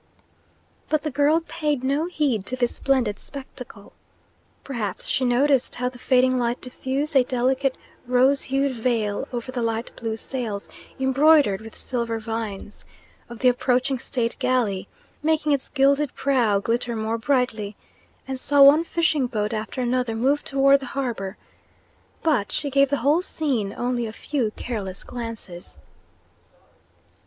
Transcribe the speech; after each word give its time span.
But 0.89 1.03
the 1.03 1.11
girl 1.11 1.43
paid 1.47 1.83
no 1.83 2.07
heed 2.07 2.47
to 2.47 2.55
this 2.55 2.73
splendid 2.77 3.19
spectacle. 3.19 3.93
Perhaps 4.63 5.05
she 5.07 5.23
noticed 5.25 5.75
how 5.75 5.89
the 5.89 5.99
fading 5.99 6.39
light 6.39 6.59
diffused 6.59 7.15
a 7.15 7.23
delicate 7.23 7.75
rose 8.07 8.41
hued 8.41 8.73
veil 8.73 9.27
over 9.31 9.51
the 9.51 9.61
light 9.61 9.95
blue 9.95 10.17
sails, 10.17 10.67
embroidered 10.99 11.61
with 11.61 11.75
silver 11.77 12.17
vines, 12.17 12.83
of 13.29 13.37
the 13.37 13.47
approaching 13.47 13.99
state 13.99 14.35
galley, 14.39 14.87
making 15.21 15.51
its 15.51 15.69
gilded 15.69 16.15
prow 16.15 16.57
glitter 16.57 16.95
more 16.95 17.19
brightly, 17.19 17.75
and 18.27 18.39
saw 18.39 18.63
one 18.63 18.83
fishing 18.83 19.27
boat 19.27 19.53
after 19.53 19.81
another 19.81 20.15
move 20.15 20.43
toward 20.43 20.79
the 20.79 20.87
harbour, 20.97 21.37
but 22.23 22.51
she 22.51 22.71
gave 22.71 22.89
the 22.89 22.97
whole 23.05 23.21
scene 23.21 23.71
only 23.77 24.07
a 24.07 24.11
few 24.11 24.49
careless 24.55 25.03
glances. 25.03 25.77